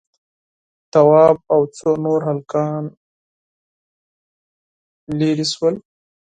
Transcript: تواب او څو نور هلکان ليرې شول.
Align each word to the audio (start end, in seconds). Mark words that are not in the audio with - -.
تواب 0.91 1.37
او 1.53 1.61
څو 1.77 1.89
نور 2.05 2.19
هلکان 2.29 2.83
ليرې 5.17 5.45
شول. 5.53 5.75